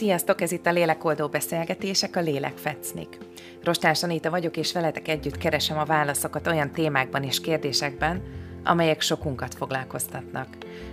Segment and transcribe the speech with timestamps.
[0.00, 3.18] Sziasztok, ez itt a Lélekoldó Beszélgetések, a Lélek Fecnik.
[3.64, 8.22] Rostás Anita vagyok, és veletek együtt keresem a válaszokat olyan témákban és kérdésekben,
[8.64, 10.46] amelyek sokunkat foglalkoztatnak.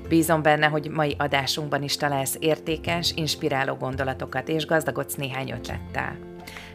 [0.09, 6.17] Bízom benne, hogy mai adásunkban is találsz értékes, inspiráló gondolatokat, és gazdagodsz néhány ötlettel.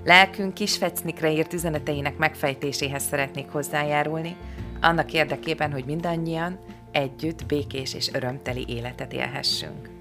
[0.05, 4.37] Lelkünk kis fecnikre írt üzeneteinek megfejtéséhez szeretnék hozzájárulni,
[4.80, 6.59] annak érdekében, hogy mindannyian
[6.93, 9.92] együtt békés és örömteli életet élhessünk.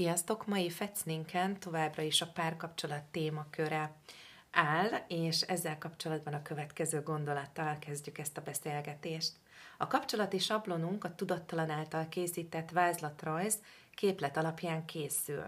[0.00, 0.46] Sziasztok!
[0.46, 3.92] Mai fecninken továbbra is a párkapcsolat témaköre
[4.50, 9.32] áll, és ezzel kapcsolatban a következő gondolattal kezdjük ezt a beszélgetést.
[9.78, 13.58] A kapcsolati sablonunk a tudattalan által készített vázlatrajz
[13.94, 15.44] képlet alapján készül.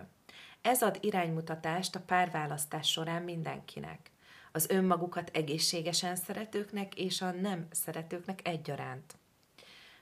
[0.62, 4.10] Ez ad iránymutatást a párválasztás során mindenkinek.
[4.52, 9.16] Az önmagukat egészségesen szeretőknek és a nem szeretőknek egyaránt.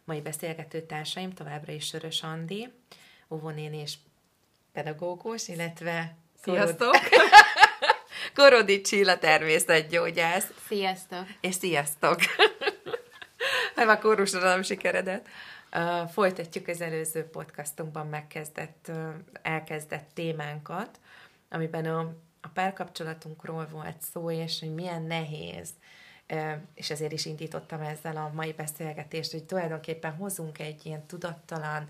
[0.05, 2.73] Mai beszélgető társaim továbbra is Sörös Andi,
[3.29, 3.97] óvónéni és
[4.73, 6.97] pedagógus, illetve Sziasztok!
[8.35, 10.47] Korodi Csilla természetgyógyász.
[10.67, 11.27] Sziasztok!
[11.41, 12.19] És sziasztok!
[13.77, 15.29] Hát már kórusra nem sikeredet.
[15.73, 19.09] Uh, folytatjuk az előző podcastunkban megkezdett, uh,
[19.43, 21.01] elkezdett témánkat,
[21.49, 22.01] amiben a,
[22.41, 25.69] a párkapcsolatunkról volt szó, és hogy milyen nehéz
[26.75, 31.89] és ezért is indítottam ezzel a mai beszélgetést, hogy tulajdonképpen hozunk egy ilyen tudattalan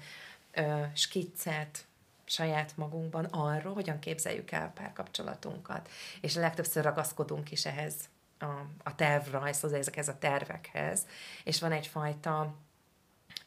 [0.94, 1.84] skiccet
[2.30, 5.88] saját magunkban arról, hogyan képzeljük el párkapcsolatunkat.
[6.20, 7.94] És a legtöbbször ragaszkodunk is ehhez
[8.38, 8.44] a,
[8.82, 11.06] a tervrajzhoz, ezekhez a tervekhez,
[11.44, 12.54] és van egyfajta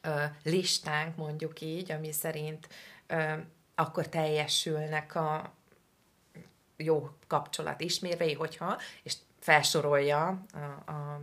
[0.01, 2.67] ö, listánk, mondjuk így, ami szerint
[3.07, 3.33] ö,
[3.75, 5.53] akkor teljesülnek a
[6.77, 11.21] jó kapcsolat ismérvei, hogyha, és felsorolja a, a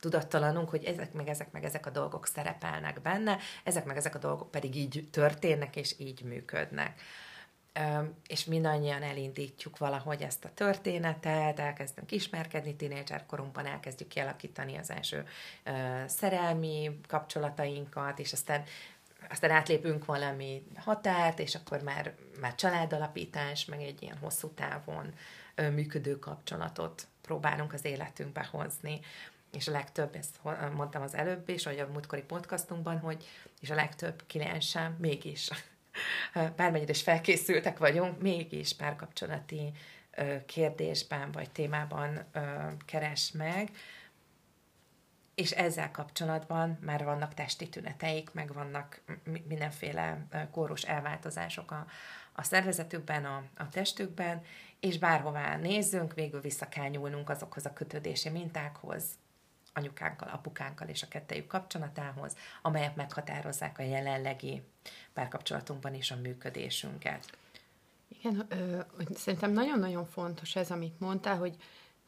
[0.00, 4.18] tudattalanunk, hogy ezek meg ezek meg ezek a dolgok szerepelnek benne, ezek meg ezek a
[4.18, 7.00] dolgok pedig így történnek és így működnek.
[8.26, 15.26] És mindannyian elindítjuk valahogy ezt a történetet, elkezdünk ismerkedni, tínédzserkorunkban elkezdjük kialakítani az első
[16.06, 18.62] szerelmi kapcsolatainkat, és aztán
[19.30, 25.14] aztán átlépünk valami határt, és akkor már, már családalapítás, meg egy ilyen hosszú távon
[25.56, 29.00] működő kapcsolatot próbálunk az életünkbe hozni.
[29.52, 30.40] És a legtöbb, ezt
[30.74, 33.24] mondtam az előbb is, vagy a múltkori podcastunkban, hogy
[33.60, 35.50] és a legtöbb kliensem mégis,
[36.56, 39.72] bármennyire is felkészültek vagyunk, mégis párkapcsolati
[40.46, 42.24] kérdésben vagy témában
[42.86, 43.70] keres meg,
[45.34, 49.00] és ezzel kapcsolatban már vannak testi tüneteik, meg vannak
[49.48, 51.86] mindenféle kórus elváltozások a,
[52.32, 54.42] a szervezetükben, a, a testükben,
[54.80, 59.04] és bárhová nézzünk, végül vissza kell nyúlnunk azokhoz a kötődési mintákhoz,
[59.72, 64.62] anyukánkkal, apukánkkal és a kettejük kapcsolatához, amelyek meghatározzák a jelenlegi
[65.12, 67.38] párkapcsolatunkban is a működésünket.
[68.08, 68.80] Igen, ö,
[69.14, 71.56] szerintem nagyon-nagyon fontos ez, amit mondtál, hogy,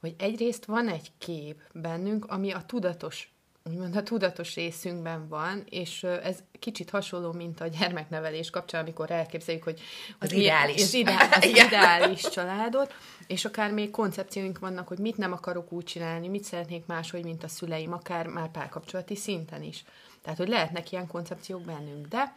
[0.00, 3.31] hogy egyrészt van egy kép bennünk, ami a tudatos
[3.64, 9.62] úgymond a tudatos részünkben van, és ez kicsit hasonló, mint a gyermeknevelés kapcsán, amikor elképzeljük,
[9.62, 9.80] hogy
[10.18, 10.82] az, ideális.
[10.82, 12.94] Az, ideál, az ideális családot,
[13.26, 17.44] és akár még koncepcióink vannak, hogy mit nem akarok úgy csinálni, mit szeretnék máshogy, mint
[17.44, 19.84] a szüleim, akár már párkapcsolati szinten is.
[20.22, 22.36] Tehát, hogy lehetnek ilyen koncepciók bennünk, de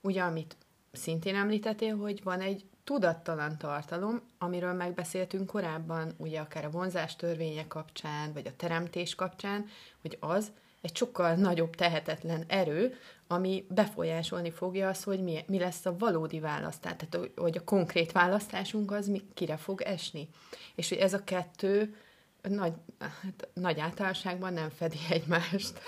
[0.00, 0.56] ugye, amit
[0.92, 7.66] szintén említettél, hogy van egy tudattalan tartalom, amiről megbeszéltünk korábban, ugye akár a vonzás törvénye
[7.66, 9.68] kapcsán, vagy a teremtés kapcsán,
[10.00, 10.52] hogy az
[10.86, 12.94] egy sokkal nagyobb tehetetlen erő,
[13.26, 18.12] ami befolyásolni fogja azt, hogy mi, mi lesz a valódi választás, tehát hogy a konkrét
[18.12, 20.28] választásunk az mi, kire fog esni.
[20.74, 21.96] És hogy ez a kettő
[22.42, 25.80] nagy, hát, nagy általánosságban nem fedi egymást.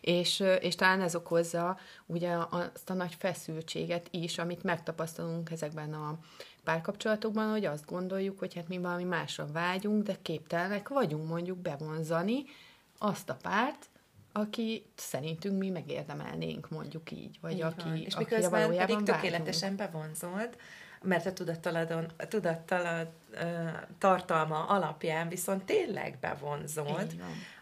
[0.00, 6.18] és, és talán ez okozza ugye azt a nagy feszültséget is, amit megtapasztalunk ezekben a
[6.64, 12.44] párkapcsolatokban, hogy azt gondoljuk, hogy hát mi valami másra vágyunk, de képtelenek vagyunk mondjuk bevonzani
[12.98, 13.90] azt a párt,
[14.32, 17.96] aki szerintünk mi megérdemelnénk, mondjuk így, vagy így aki, van.
[17.96, 20.56] És aki miközben valójában pedig tökéletesen bevonzolt,
[21.02, 23.40] mert a tudattaladon, a tudattalad uh,
[23.98, 27.14] tartalma alapján viszont tényleg bevonzolt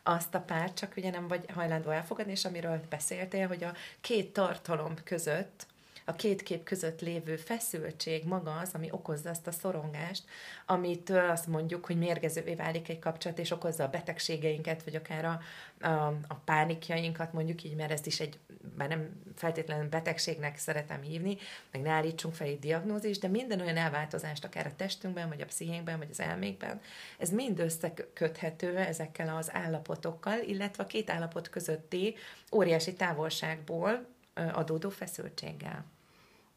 [0.03, 4.33] azt a párt, csak ugye nem vagy hajlandó elfogadni, és amiről beszéltél, hogy a két
[4.33, 5.67] tartalom között
[6.11, 10.25] a két kép között lévő feszültség maga az, ami okozza azt a szorongást,
[10.67, 15.41] amit azt mondjuk, hogy mérgezővé válik egy kapcsolat, és okozza a betegségeinket, vagy akár a,
[15.87, 18.39] a, a pánikjainkat, mondjuk így, mert ezt is egy,
[18.77, 21.37] bár nem feltétlenül betegségnek szeretem hívni,
[21.71, 25.47] meg ne állítsunk fel egy diagnózis, de minden olyan elváltozást, akár a testünkben, vagy a
[25.47, 26.81] pszichénkben, vagy az elmékben,
[27.19, 32.15] ez mind összeköthető ezekkel az állapotokkal, illetve a két állapot közötti
[32.53, 35.85] óriási távolságból adódó feszültséggel.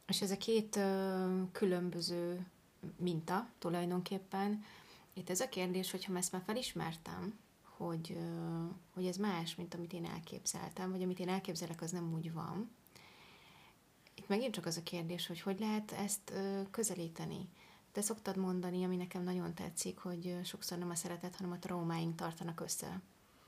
[0.07, 0.79] És ez a két
[1.51, 2.45] különböző
[2.97, 4.63] minta tulajdonképpen.
[5.13, 8.17] Itt ez a kérdés, hogyha ezt már felismertem, hogy,
[8.93, 12.71] hogy ez más, mint amit én elképzeltem, vagy amit én elképzelek, az nem úgy van.
[14.15, 16.33] Itt megint csak az a kérdés, hogy hogy lehet ezt
[16.71, 17.49] közelíteni.
[17.91, 22.15] Te szoktad mondani, ami nekem nagyon tetszik, hogy sokszor nem a szeretet, hanem a traumáink
[22.15, 23.01] tartanak össze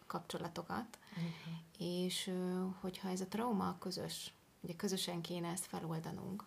[0.07, 1.31] kapcsolatokat, uh-huh.
[1.77, 2.31] és
[2.79, 4.33] hogyha ez a trauma közös,
[4.65, 6.44] ugye közösen kéne ezt feloldanunk,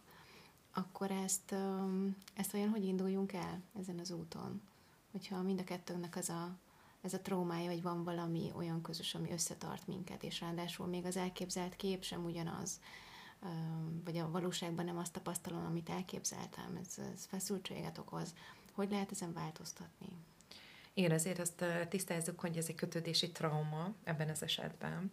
[0.72, 1.54] akkor ezt,
[2.34, 4.62] ezt olyan hogy induljunk el ezen az úton?
[5.12, 6.56] Hogyha mind a kettőnknek az a,
[7.00, 11.16] ez a traumája, vagy van valami olyan közös, ami összetart minket, és ráadásul még az
[11.16, 12.80] elképzelt kép sem ugyanaz,
[14.04, 18.34] vagy a valóságban nem azt tapasztalom, amit elképzeltem, ez, ez feszültséget okoz.
[18.72, 20.08] Hogy lehet ezen változtatni?
[20.92, 25.10] Igen, azért azt tisztázzuk, hogy ez egy kötődési trauma ebben az esetben.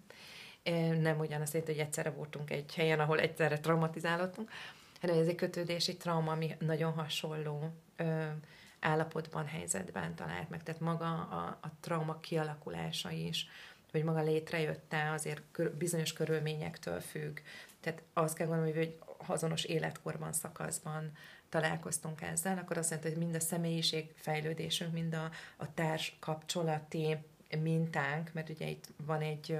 [1.00, 4.52] Nem ugyanaz, hogy egyszerre voltunk egy helyen, ahol egyszerre traumatizálódtunk,
[5.02, 7.74] hanem ez egy kötődési trauma, ami nagyon hasonló
[8.80, 10.64] állapotban, helyzetben talált meg.
[10.64, 13.48] Tehát maga a, a trauma kialakulása is,
[13.92, 15.42] hogy maga létrejötte, azért
[15.78, 17.40] bizonyos körülményektől függ.
[17.80, 18.98] Tehát azt kell gondolni, hogy
[19.28, 21.12] azonos életkorban, szakaszban
[21.50, 27.18] találkoztunk ezzel, akkor azt jelenti, hogy mind a személyiség fejlődésünk, mind a, a társ kapcsolati
[27.62, 29.58] mintánk, mert ugye itt van egy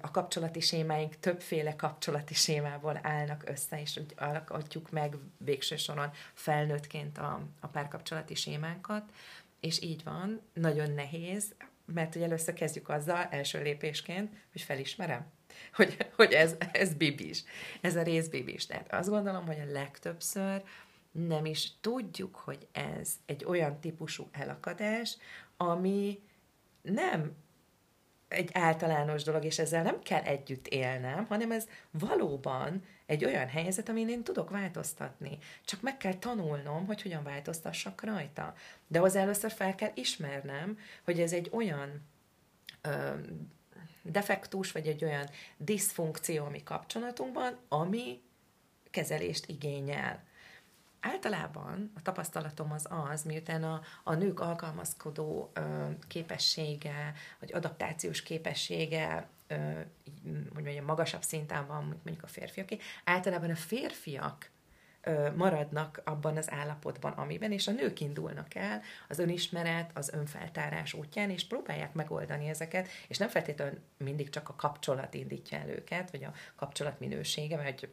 [0.00, 7.18] a kapcsolati sémáink többféle kapcsolati sémából állnak össze, és úgy alakítjuk meg végső soron felnőttként
[7.18, 9.12] a, a párkapcsolati sémánkat,
[9.60, 15.26] és így van, nagyon nehéz, mert ugye először kezdjük azzal, első lépésként, hogy felismerem,
[15.76, 17.44] hogy, hogy ez, ez bibis,
[17.80, 18.66] ez a rész bibis.
[18.66, 20.62] Tehát azt gondolom, hogy a legtöbbször
[21.12, 25.16] nem is tudjuk, hogy ez egy olyan típusú elakadás,
[25.56, 26.20] ami
[26.82, 27.36] nem
[28.30, 33.88] egy általános dolog, és ezzel nem kell együtt élnem, hanem ez valóban egy olyan helyzet,
[33.88, 35.38] amin én tudok változtatni.
[35.64, 38.54] Csak meg kell tanulnom, hogy hogyan változtassak rajta.
[38.86, 42.02] De hozzá először fel kell ismernem, hogy ez egy olyan
[42.80, 43.14] ö,
[44.02, 48.20] defektus, vagy egy olyan diszfunkció a mi kapcsolatunkban, ami
[48.90, 50.22] kezelést igényel.
[51.00, 59.28] Általában a tapasztalatom az az, miután a, a nők alkalmazkodó ö, képessége, vagy adaptációs képessége,
[59.46, 59.54] ö,
[60.54, 64.50] hogy mondjam, magasabb szinten van, mint mondjuk a férfiaké, általában a férfiak
[65.36, 71.30] maradnak abban az állapotban, amiben, és a nők indulnak el az önismeret, az önfeltárás útján,
[71.30, 76.24] és próbálják megoldani ezeket, és nem feltétlenül mindig csak a kapcsolat indítja el őket, vagy
[76.24, 77.88] a kapcsolat minősége, vagy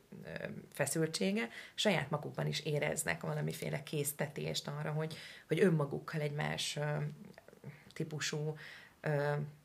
[0.74, 5.18] feszültsége, saját magukban is éreznek valamiféle késztetést arra, hogy,
[5.48, 6.80] hogy önmagukkal egy más
[7.94, 8.56] típusú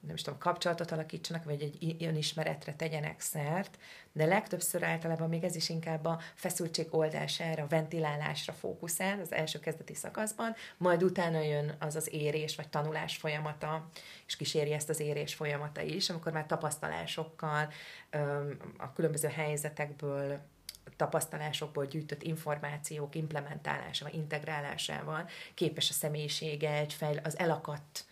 [0.00, 3.78] nem is tudom, kapcsolatot alakítsanak, vagy egy önismeretre tegyenek szert,
[4.12, 9.94] de legtöbbször általában még ez is inkább a feszültség oldására, ventilálásra fókuszál az első kezdeti
[9.94, 13.88] szakaszban, majd utána jön az az érés vagy tanulás folyamata,
[14.26, 17.68] és kíséri ezt az érés folyamata is, amikor már tapasztalásokkal,
[18.78, 20.40] a különböző helyzetekből
[20.96, 28.04] tapasztalásokból gyűjtött információk implementálásával, integrálásával képes a személyisége egy fejl- az elakadt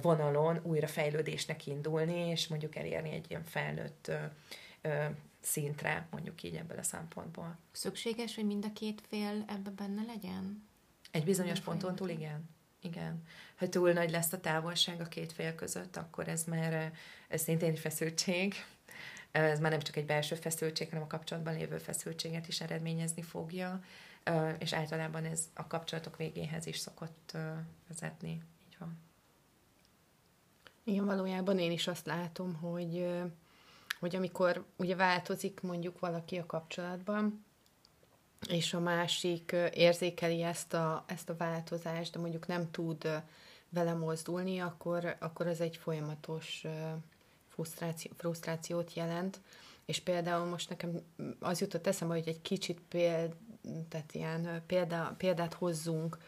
[0.00, 4.10] vonalon újra fejlődésnek indulni, és mondjuk elérni egy ilyen felnőtt
[5.40, 7.58] szintre, mondjuk így ebből a szempontból.
[7.72, 10.68] Szükséges, hogy mind a két fél ebbe benne legyen?
[11.10, 12.48] Egy bizonyos ponton túl igen.
[12.80, 13.22] Igen.
[13.56, 16.92] Ha túl nagy lesz a távolság a két fél között, akkor ez már
[17.28, 18.54] ez szintén egy feszültség.
[19.30, 23.82] Ez már nem csak egy belső feszültség, hanem a kapcsolatban lévő feszültséget is eredményezni fogja,
[24.58, 27.36] és általában ez a kapcsolatok végéhez is szokott
[27.88, 28.42] vezetni.
[28.66, 28.98] Így van.
[30.84, 33.06] Igen, valójában én is azt látom, hogy,
[34.00, 37.44] hogy amikor ugye változik mondjuk valaki a kapcsolatban,
[38.48, 43.22] és a másik érzékeli ezt a, ezt a változást, de mondjuk nem tud
[43.68, 46.64] vele mozdulni, akkor, akkor ez egy folyamatos
[47.48, 49.40] frusztráció, frusztrációt jelent.
[49.84, 51.00] És például most nekem
[51.40, 53.34] az jutott eszembe, hogy egy kicsit péld,
[53.88, 56.18] tehát ilyen példa, példát hozzunk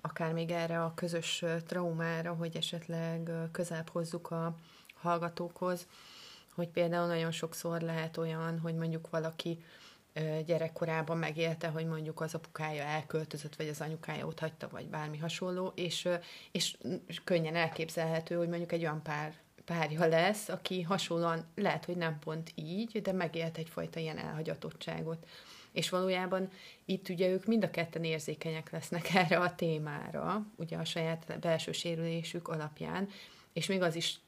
[0.00, 4.54] akár még erre a közös traumára, hogy esetleg közelebb hozzuk a
[4.94, 5.86] hallgatókhoz,
[6.54, 9.64] hogy például nagyon sokszor lehet olyan, hogy mondjuk valaki
[10.46, 15.72] gyerekkorában megélte, hogy mondjuk az apukája elköltözött, vagy az anyukája ott hagyta, vagy bármi hasonló,
[15.74, 16.08] és,
[16.50, 16.76] és
[17.24, 19.34] könnyen elképzelhető, hogy mondjuk egy olyan pár
[19.68, 25.26] párja lesz, aki hasonlóan lehet, hogy nem pont így, de megélt egyfajta ilyen elhagyatottságot.
[25.72, 26.50] És valójában
[26.84, 31.72] itt ugye ők mind a ketten érzékenyek lesznek erre a témára, ugye a saját belső
[31.72, 33.08] sérülésük alapján,
[33.52, 34.20] és még az is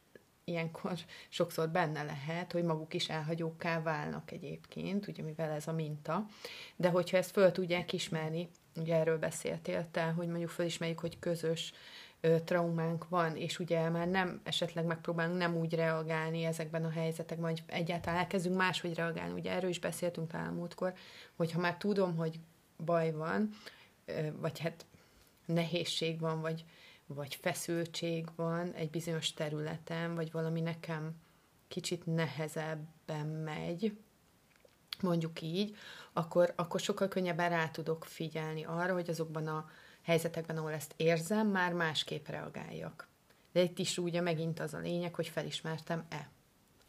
[0.44, 0.92] ilyenkor
[1.28, 6.26] sokszor benne lehet, hogy maguk is elhagyókká válnak egyébként, ugye mivel ez a minta,
[6.76, 11.72] de hogyha ezt föl tudják ismerni, ugye erről beszéltél te, hogy mondjuk fölismerjük, hogy közös
[12.44, 17.62] traumánk van, és ugye már nem esetleg megpróbálunk nem úgy reagálni ezekben a helyzetekben, vagy
[17.66, 19.32] egyáltalán elkezdünk máshogy reagálni.
[19.32, 20.94] Ugye erről is beszéltünk talán múltkor,
[21.36, 22.40] hogyha már tudom, hogy
[22.84, 23.50] baj van,
[24.40, 24.86] vagy hát
[25.46, 26.64] nehézség van, vagy,
[27.06, 31.16] vagy feszültség van egy bizonyos területen, vagy valami nekem
[31.68, 33.98] kicsit nehezebben megy,
[35.02, 35.76] mondjuk így,
[36.12, 39.70] akkor, akkor sokkal könnyebben rá tudok figyelni arra, hogy azokban a
[40.02, 43.08] helyzetekben, ahol ezt érzem, már másképp reagáljak.
[43.52, 46.30] De itt is ugye megint az a lényeg, hogy felismertem-e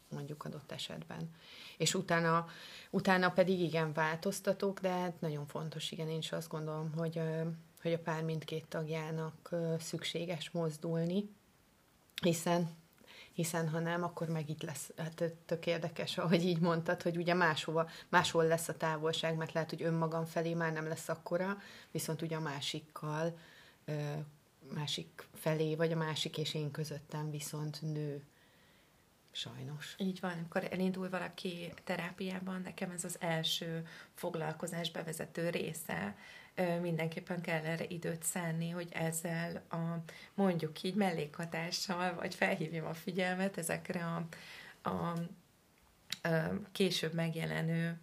[0.08, 1.30] mondjuk adott esetben.
[1.76, 2.46] És utána,
[2.90, 7.20] utána pedig igen, változtatok, de hát nagyon fontos, igen, én is azt gondolom, hogy,
[7.82, 11.28] hogy a pár mindkét tagjának szükséges mozdulni,
[12.22, 12.70] hiszen
[13.32, 17.34] hiszen ha nem, akkor meg itt lesz, hát tök érdekes, ahogy így mondtad, hogy ugye
[17.34, 21.58] máshova, máshol lesz a távolság, mert lehet, hogy önmagam felé már nem lesz akkora,
[21.90, 23.38] viszont ugye a másikkal,
[24.74, 28.22] másik felé, vagy a másik és én közöttem viszont nő.
[29.32, 29.94] Sajnos.
[29.98, 36.16] Így van, amikor elindul valaki terápiában, nekem ez az első foglalkozás bevezető része,
[36.80, 39.76] mindenképpen kell erre időt szánni, hogy ezzel a
[40.34, 44.26] mondjuk így mellékhatással, vagy felhívjam a figyelmet ezekre a,
[44.88, 45.18] a, a
[46.72, 48.00] később megjelenő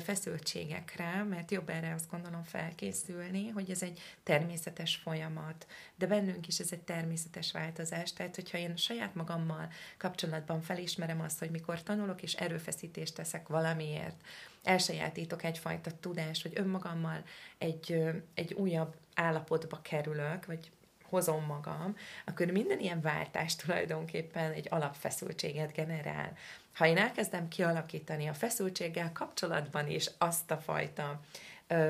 [0.00, 6.58] feszültségekre, mert jobb erre azt gondolom felkészülni, hogy ez egy természetes folyamat, de bennünk is
[6.58, 9.68] ez egy természetes változás, tehát hogyha én saját magammal
[9.98, 14.20] kapcsolatban felismerem azt, hogy mikor tanulok és erőfeszítést teszek valamiért,
[14.62, 17.22] elsajátítok egyfajta tudást, hogy önmagammal
[17.58, 18.04] egy,
[18.34, 20.70] egy újabb állapotba kerülök, vagy
[21.16, 21.96] hozom magam,
[22.26, 26.32] akkor minden ilyen váltás tulajdonképpen egy alapfeszültséget generál.
[26.74, 31.20] Ha én elkezdem kialakítani a feszültséggel kapcsolatban is azt a fajta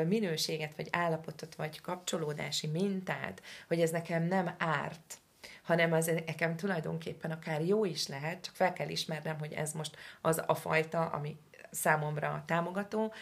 [0.07, 5.19] minőséget, vagy állapotot, vagy kapcsolódási mintát, hogy ez nekem nem árt,
[5.63, 9.97] hanem az nekem tulajdonképpen akár jó is lehet, csak fel kell ismernem, hogy ez most
[10.21, 11.37] az a fajta, ami
[11.71, 13.13] számomra támogató,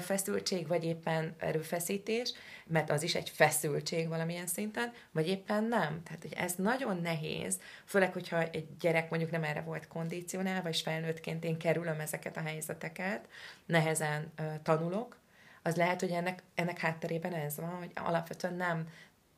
[0.00, 2.32] feszültség, vagy éppen erőfeszítés,
[2.66, 6.02] mert az is egy feszültség valamilyen szinten, vagy éppen nem.
[6.02, 10.82] Tehát, hogy ez nagyon nehéz, főleg, hogyha egy gyerek mondjuk nem erre volt kondicionálva, és
[10.82, 13.28] felnőttként én kerülöm ezeket a helyzeteket,
[13.66, 15.18] nehezen uh, tanulok,
[15.62, 18.88] az lehet, hogy ennek, ennek hátterében ez van, hogy alapvetően nem,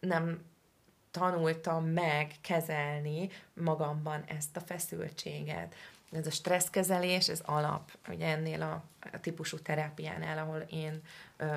[0.01, 0.45] nem
[1.11, 5.75] tanultam meg kezelni magamban ezt a feszültséget
[6.12, 8.85] ez a stresszkezelés, ez alap, ugye ennél a,
[9.21, 11.02] típusú terápiánál, ahol én,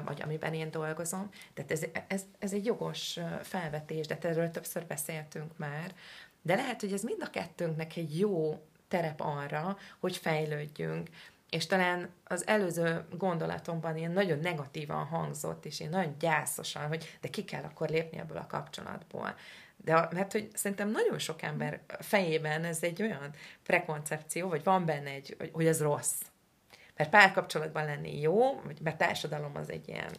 [0.05, 1.29] vagy amiben én dolgozom.
[1.53, 5.93] Tehát ez, ez, ez egy jogos felvetés, de erről többször beszéltünk már.
[6.41, 11.09] De lehet, hogy ez mind a kettőnknek egy jó terep arra, hogy fejlődjünk.
[11.49, 17.27] És talán az előző gondolatomban ilyen nagyon negatívan hangzott, és én nagyon gyászosan, hogy de
[17.27, 19.35] ki kell akkor lépni ebből a kapcsolatból.
[19.77, 23.29] De mert hogy szerintem nagyon sok ember fejében ez egy olyan
[23.63, 26.21] prekoncepció, vagy van benne egy, hogy, hogy ez rossz.
[26.97, 30.11] Mert párkapcsolatban lenni jó, mert társadalom az egy ilyen,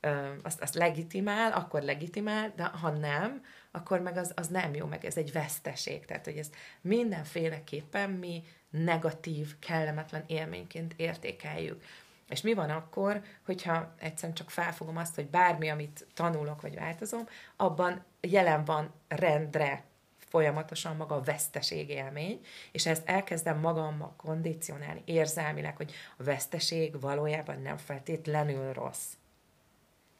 [0.00, 4.86] ö, azt, azt legitimál, akkor legitimál, de ha nem, akkor meg az, az nem jó,
[4.86, 6.04] meg ez egy veszteség.
[6.04, 11.82] Tehát, hogy ez mindenféleképpen mi negatív, kellemetlen élményként értékeljük.
[12.30, 17.26] És mi van akkor, hogyha egyszerűen csak felfogom azt, hogy bármi, amit tanulok vagy változom,
[17.56, 19.84] abban jelen van rendre
[20.18, 22.40] folyamatosan maga a veszteség élmény,
[22.72, 29.12] és ezt elkezdem magammal kondicionálni érzelmileg, hogy a veszteség valójában nem feltétlenül rossz.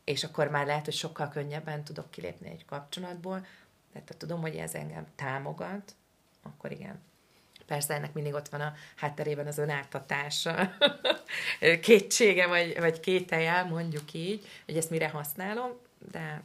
[0.04, 3.46] És akkor már lehet, hogy sokkal könnyebben tudok kilépni egy kapcsolatból,
[3.92, 5.94] tehát ha tudom, hogy ez engem támogat,
[6.42, 7.00] akkor igen.
[7.70, 10.48] Persze ennek mindig ott van a hátterében az önáltatás
[11.82, 15.70] kétsége, vagy, vagy kételje, mondjuk így, hogy ezt mire használom,
[16.12, 16.42] de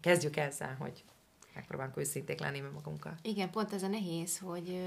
[0.00, 1.04] kezdjük ezzel, hogy
[1.54, 3.14] megpróbálunk őszinték lenni magunkkal.
[3.22, 4.82] Igen, pont ez a nehéz, hogy,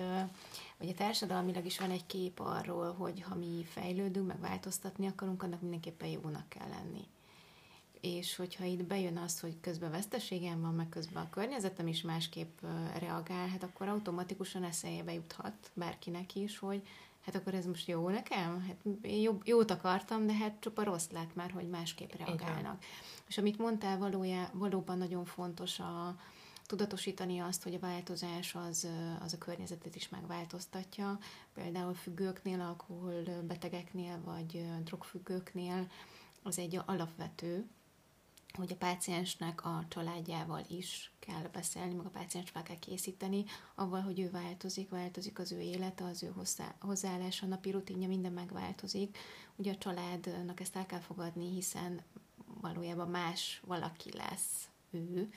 [0.77, 5.44] hogy a társadalmilag is van egy kép arról, hogy ha mi fejlődünk, meg változtatni akarunk,
[5.44, 7.08] annak mindenképpen jónak kell lenni
[8.01, 12.60] és hogyha itt bejön az, hogy közben veszteségem van, meg közben a környezetem is másképp
[13.00, 16.88] reagál, hát akkor automatikusan eszélybe juthat bárkinek is, hogy
[17.25, 18.65] hát akkor ez most jó nekem?
[18.67, 22.84] Hát jobb, jót akartam, de hát csupa rossz lett már, hogy másképp reagálnak.
[23.27, 26.15] És amit mondtál, valójá, valóban nagyon fontos a,
[26.65, 28.88] tudatosítani azt, hogy a változás az,
[29.24, 31.20] az a környezetet is megváltoztatja.
[31.53, 35.88] Például függőknél, alkoholbetegeknél vagy drogfüggőknél
[36.43, 37.70] az egy alapvető,
[38.53, 44.01] hogy a páciensnek a családjával is kell beszélni, meg a páciens fel kell készíteni, avval,
[44.01, 46.34] hogy ő változik, változik az ő élete, az ő
[46.79, 49.17] hozzáállása, a napi rutinja, minden megváltozik.
[49.55, 52.01] Ugye a családnak ezt el kell fogadni, hiszen
[52.62, 55.29] valójában más valaki lesz ő,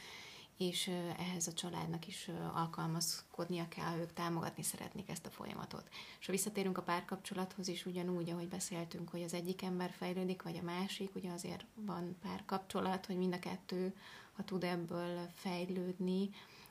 [0.56, 0.86] és
[1.18, 5.88] ehhez a családnak is alkalmazkodnia kell, ők támogatni szeretnék ezt a folyamatot.
[6.20, 10.56] És ha visszatérünk a párkapcsolathoz is, ugyanúgy, ahogy beszéltünk, hogy az egyik ember fejlődik, vagy
[10.56, 13.94] a másik, ugye azért van párkapcsolat, hogy mind a kettő,
[14.32, 16.30] ha tud ebből fejlődni,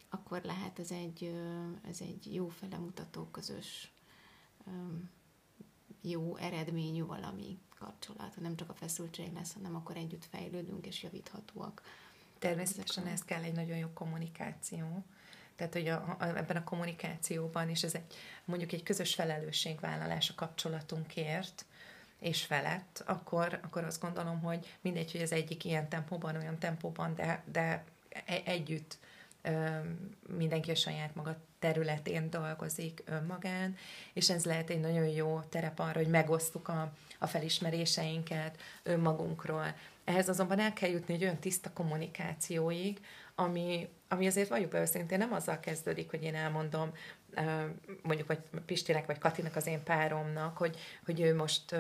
[0.10, 1.36] akkor lehet ez egy,
[1.88, 3.92] ez egy jó felemutató közös
[6.02, 8.42] jó eredményű valami kapcsolat.
[8.42, 11.82] Nem csak a feszültség lesz, hanem akkor együtt fejlődünk és javíthatóak
[12.44, 15.06] Természetesen ez kell egy nagyon jó kommunikáció.
[15.56, 20.34] Tehát, hogy a, a, ebben a kommunikációban is ez egy, mondjuk egy közös felelősségvállalás a
[20.36, 21.66] kapcsolatunkért,
[22.20, 27.16] és felett, akkor, akkor azt gondolom, hogy mindegy, hogy az egyik ilyen tempóban, olyan tempóban,
[27.16, 27.84] de, de
[28.26, 28.98] e, együtt
[30.38, 33.76] mindenki a saját maga területén dolgozik önmagán,
[34.14, 40.30] és ez lehet egy nagyon jó terep arra, hogy megosztuk a, a felismeréseinket önmagunkról, ehhez
[40.30, 43.00] azonban el kell jutni egy olyan tiszta kommunikációig,
[43.36, 46.92] ami, ami azért valljuk be őszintén nem azzal kezdődik, hogy én elmondom
[48.02, 51.76] mondjuk vagy Pistinek, vagy Katinak az én páromnak, hogy, hogy ő most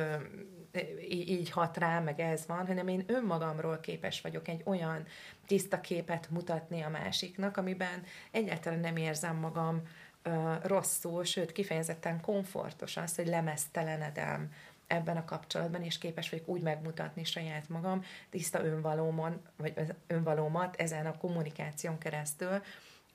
[1.09, 5.05] így hat rá, meg ez van, hanem én önmagamról képes vagyok egy olyan
[5.45, 9.81] tiszta képet mutatni a másiknak, amiben egyáltalán nem érzem magam
[10.63, 14.51] rosszul, sőt kifejezetten komfortos az, hogy lemeztelenedem
[14.93, 19.73] ebben a kapcsolatban, és képes vagyok úgy megmutatni saját magam, tiszta önvalómon, vagy
[20.07, 22.61] önvalómat ezen a kommunikáción keresztül,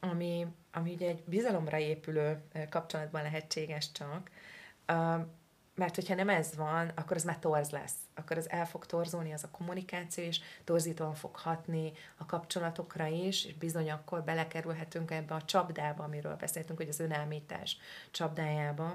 [0.00, 4.30] ami, ami ugye egy bizalomra épülő kapcsolatban lehetséges csak,
[5.74, 7.94] mert hogyha nem ez van, akkor az már torz lesz.
[8.14, 13.44] Akkor az el fog torzulni az a kommunikáció, és torzítóan fog hatni a kapcsolatokra is,
[13.44, 17.76] és bizony akkor belekerülhetünk ebbe a csapdába, amiről beszéltünk, hogy az önelmítás
[18.10, 18.94] csapdájába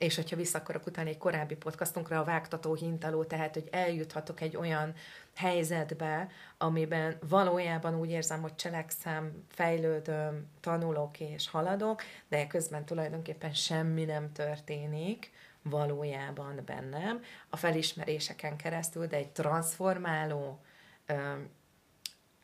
[0.00, 4.56] és hogyha vissza akarok utáni egy korábbi podcastunkra, a vágtató hintaló, tehát, hogy eljuthatok egy
[4.56, 4.94] olyan
[5.34, 14.04] helyzetbe, amiben valójában úgy érzem, hogy cselekszem, fejlődöm, tanulok és haladok, de közben tulajdonképpen semmi
[14.04, 15.30] nem történik
[15.62, 20.60] valójában bennem, a felismeréseken keresztül, de egy transformáló,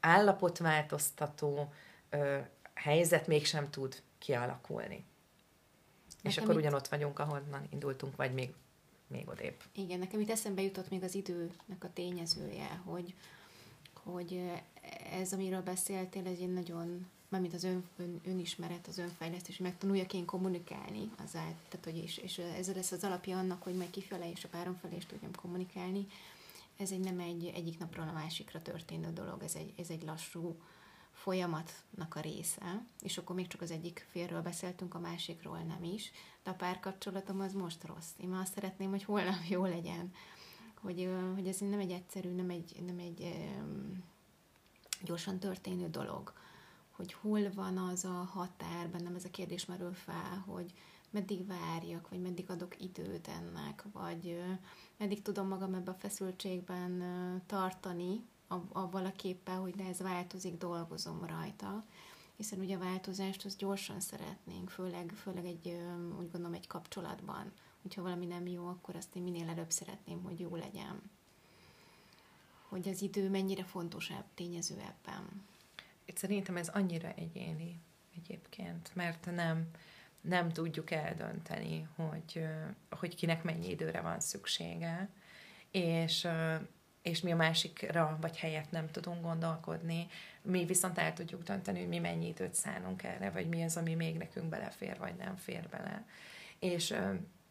[0.00, 1.72] állapotváltoztató
[2.74, 5.04] helyzet mégsem tud kialakulni.
[6.26, 6.60] És akkor itt...
[6.60, 8.54] ugyanott vagyunk, ahonnan indultunk, vagy még,
[9.06, 9.54] még odébb.
[9.72, 13.14] Igen, nekem itt eszembe jutott még az időnek a tényezője, hogy,
[13.92, 14.50] hogy
[15.12, 20.12] ez, amiről beszéltél, ez egy nagyon, mármint az ön, ön, önismeret, az önfejlesztés, hogy megtanuljak
[20.12, 23.90] én kommunikálni, az át, tehát, hogy és, és ez lesz az alapja annak, hogy meg
[23.90, 26.06] kifele és a párom felé is tudjam kommunikálni.
[26.76, 30.56] Ez egy nem egy egyik napról a másikra történő dolog, ez egy, ez egy lassú,
[31.16, 36.10] folyamatnak a része, és akkor még csak az egyik félről beszéltünk, a másikról nem is,
[36.42, 38.10] de a párkapcsolatom az most rossz.
[38.16, 40.12] Én már azt szeretném, hogy holnap jó legyen,
[40.80, 43.34] hogy, hogy ez nem egy egyszerű, nem egy, nem egy
[45.02, 46.32] gyorsan történő dolog,
[46.90, 50.72] hogy hol van az a határ, bennem ez a kérdés merül fel, hogy
[51.10, 54.42] meddig várjak, vagy meddig adok időt ennek, vagy
[54.96, 57.02] meddig tudom magam ebbe a feszültségben
[57.46, 61.84] tartani, avval a képpel, hogy de ez változik, dolgozom rajta,
[62.36, 65.66] hiszen ugye a változást az gyorsan szeretnénk, főleg, főleg egy,
[66.18, 67.52] úgy gondolom, egy kapcsolatban.
[67.82, 71.10] Hogyha valami nem jó, akkor azt én minél előbb szeretném, hogy jó legyen.
[72.68, 75.44] Hogy az idő mennyire fontosabb tényező ebben.
[76.14, 77.80] Szerintem ez annyira egyéni
[78.16, 79.70] egyébként, mert nem,
[80.20, 82.46] nem tudjuk eldönteni, hogy,
[82.90, 85.08] hogy kinek mennyi időre van szüksége,
[85.70, 86.28] és
[87.06, 90.06] és mi a másikra vagy helyet nem tudunk gondolkodni.
[90.42, 93.94] Mi viszont el tudjuk dönteni, hogy mi mennyi időt szánunk erre, vagy mi az, ami
[93.94, 96.04] még nekünk belefér, vagy nem fér bele.
[96.58, 96.94] És,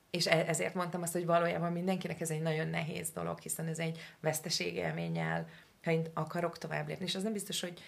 [0.09, 3.79] és e, ezért mondtam azt, hogy valójában mindenkinek ez egy nagyon nehéz dolog, hiszen ez
[3.79, 5.47] egy veszteségélménnyel,
[5.83, 7.81] ha én akarok tovább lépni, és az nem biztos, hogy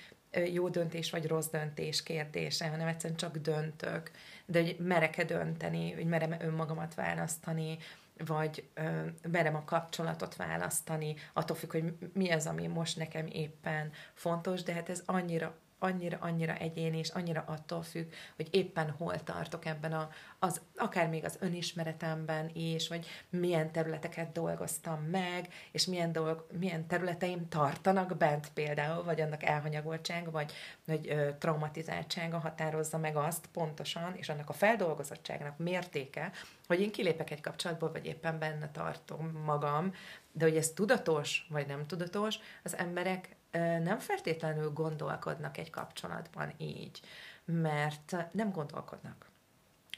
[0.53, 4.12] jó döntés vagy rossz döntés kérdése, hanem egyszerűen csak döntök,
[4.45, 7.77] de hogy merek-e dönteni, hogy merem önmagamat választani,
[8.25, 13.91] vagy ö, merem a kapcsolatot választani, attól függ, hogy mi az, ami most nekem éppen
[14.13, 19.24] fontos, de hát ez annyira annyira, annyira egyéni, és annyira attól függ, hogy éppen hol
[19.24, 20.10] tartok ebben a,
[20.40, 26.88] az, akár még az önismeretemben is, vagy milyen területeket dolgoztam meg, és milyen, dolg, milyen
[26.88, 30.52] területeim tartanak bent például, vagy annak elhanyagoltsága, vagy,
[30.86, 36.32] vagy ö, traumatizáltsága határozza meg azt pontosan, és annak a feldolgozottságnak mértéke,
[36.68, 39.94] hogy én kilépek egy kapcsolatból, vagy éppen benne tartom magam,
[40.32, 43.37] de hogy ez tudatos, vagy nem tudatos, az emberek
[43.84, 47.00] nem feltétlenül gondolkodnak egy kapcsolatban így,
[47.46, 49.26] mert nem gondolkodnak.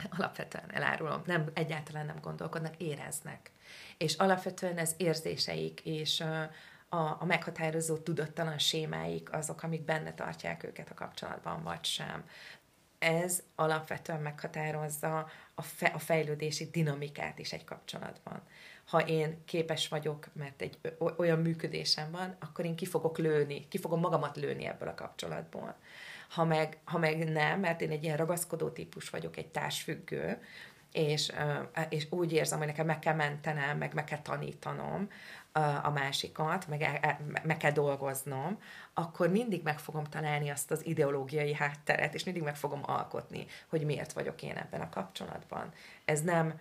[0.09, 3.51] Alapvetően elárulom, nem, egyáltalán nem gondolkodnak, éreznek.
[3.97, 6.23] És alapvetően ez érzéseik és
[6.89, 12.23] a, a meghatározó tudattalan sémáik azok, amik benne tartják őket a kapcsolatban, vagy sem.
[12.99, 18.41] Ez alapvetően meghatározza a, fe, a fejlődési dinamikát is egy kapcsolatban
[18.89, 20.79] ha én képes vagyok, mert egy
[21.17, 25.75] olyan működésem van, akkor én ki fogok lőni, ki fogom magamat lőni ebből a kapcsolatból.
[26.29, 30.41] Ha meg, ha meg nem, mert én egy ilyen ragaszkodó típus vagyok, egy társfüggő,
[30.91, 31.31] és,
[31.89, 35.09] és úgy érzem, hogy nekem meg kell mentenem, meg meg kell tanítanom
[35.83, 38.61] a másikat, meg, el, meg kell dolgoznom,
[38.93, 43.85] akkor mindig meg fogom találni azt az ideológiai hátteret, és mindig meg fogom alkotni, hogy
[43.85, 45.73] miért vagyok én ebben a kapcsolatban.
[46.05, 46.59] Ez nem,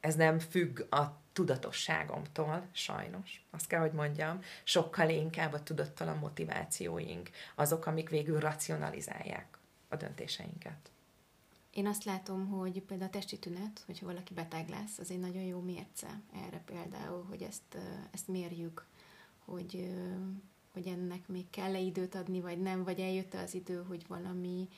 [0.00, 7.30] ez nem függ a tudatosságomtól, sajnos, azt kell, hogy mondjam, sokkal inkább a tudattalan motivációink,
[7.54, 9.58] azok, amik végül racionalizálják
[9.88, 10.90] a döntéseinket.
[11.70, 15.42] Én azt látom, hogy például a testi tünet, hogyha valaki beteg lesz, az egy nagyon
[15.42, 17.78] jó mérce erre például, hogy ezt,
[18.10, 18.86] ezt mérjük,
[19.44, 19.90] hogy,
[20.72, 24.68] hogy ennek még kell-e időt adni, vagy nem, vagy eljött az idő, hogy valami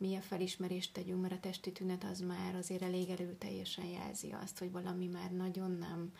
[0.00, 4.70] milyen felismerést tegyünk, mert a testi tünet az már azért elég erőteljesen jelzi azt, hogy
[4.70, 6.12] valami már nagyon nem,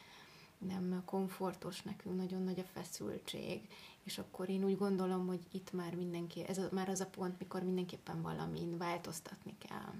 [0.59, 3.69] nem komfortos nekünk, nagyon nagy a feszültség,
[4.03, 7.39] és akkor én úgy gondolom, hogy itt már mindenki, ez a, már az a pont,
[7.39, 9.93] mikor mindenképpen valamin változtatni kell.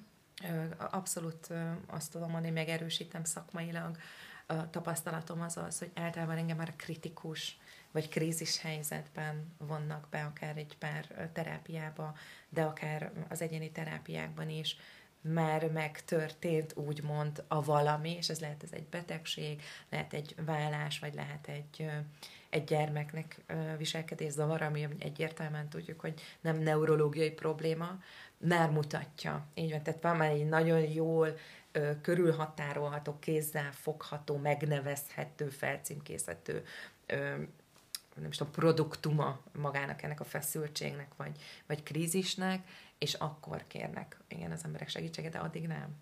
[0.91, 1.49] Abszolút
[1.87, 3.97] azt tudom mondani, megerősítem szakmailag.
[4.51, 7.59] A tapasztalatom az az, hogy általában engem már a kritikus
[7.91, 12.15] vagy krízis helyzetben vonnak be akár egy pár terápiába,
[12.49, 14.77] de akár az egyéni terápiákban is,
[15.21, 21.15] már megtörtént úgymond a valami, és ez lehet ez egy betegség, lehet egy vállás, vagy
[21.15, 21.91] lehet egy,
[22.51, 23.41] egy gyermeknek
[23.79, 27.99] viselkedés zavar, ami egyértelműen tudjuk, hogy nem neurológiai probléma,
[28.37, 29.47] már mutatja.
[29.55, 31.37] Így van, tehát van már egy nagyon jól
[32.03, 36.65] körülhatárolható, kézzel fogható, megnevezhető, felcímkézhető
[38.21, 44.51] nem is tudom, produktuma magának ennek a feszültségnek, vagy, vagy krízisnek, és akkor kérnek igen
[44.51, 45.97] az emberek segítséget, de addig nem.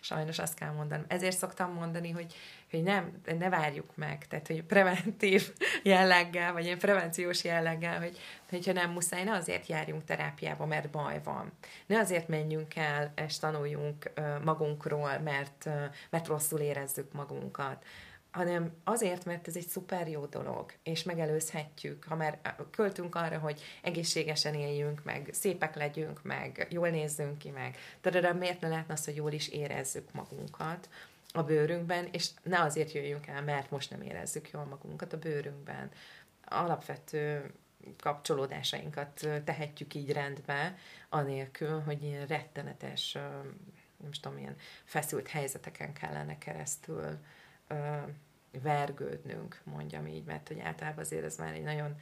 [0.00, 1.04] Sajnos azt kell mondanom.
[1.08, 2.34] Ezért szoktam mondani, hogy,
[2.70, 8.72] hogy nem, ne várjuk meg, tehát hogy preventív jelleggel, vagy ilyen prevenciós jelleggel, hogy hogyha
[8.72, 11.52] nem muszáj, ne azért járjunk terápiába, mert baj van.
[11.86, 14.10] Ne azért menjünk el, és tanuljunk
[14.44, 15.68] magunkról, mert,
[16.10, 17.84] mert rosszul érezzük magunkat
[18.32, 23.60] hanem azért, mert ez egy szuper jó dolog, és megelőzhetjük, ha már költünk arra, hogy
[23.82, 29.04] egészségesen éljünk, meg szépek legyünk, meg jól nézzünk ki, meg de miért ne lehetne az,
[29.04, 30.88] hogy jól is érezzük magunkat
[31.32, 35.90] a bőrünkben, és ne azért jöjjünk el, mert most nem érezzük jól magunkat a bőrünkben.
[36.44, 37.52] Alapvető
[37.98, 40.76] kapcsolódásainkat tehetjük így rendbe,
[41.08, 43.12] anélkül, hogy ilyen rettenetes,
[43.96, 47.18] nem tudom, ilyen feszült helyzeteken kellene keresztül
[48.62, 51.96] vergődnünk, mondjam így, mert hogy általában azért ez már egy nagyon,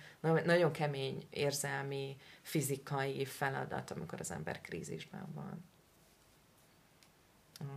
[0.44, 5.64] nagyon kemény érzelmi, fizikai feladat, amikor az ember krízisben van.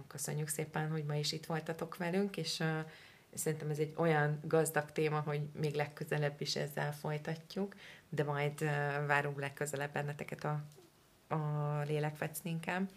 [0.07, 2.79] Köszönjük szépen, hogy ma is itt voltatok velünk, és uh,
[3.33, 7.75] szerintem ez egy olyan gazdag téma, hogy még legközelebb is ezzel folytatjuk,
[8.09, 8.69] de majd uh,
[9.05, 10.63] várunk legközelebb benneteket a,
[11.35, 12.89] a lélekfecninken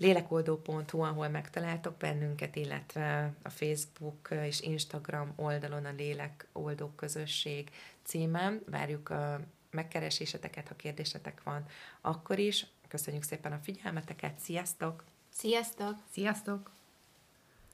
[0.00, 7.70] lélekoldó.hu, ahol megtaláltok bennünket, illetve a Facebook és Instagram oldalon a Lélekoldó Közösség
[8.02, 8.62] címen.
[8.66, 11.64] Várjuk a megkereséseteket, ha kérdésetek van,
[12.00, 12.66] akkor is.
[12.88, 15.04] Köszönjük szépen a figyelmeteket, sziasztok!
[15.28, 15.94] Sziasztok!
[16.12, 16.79] Sziasztok!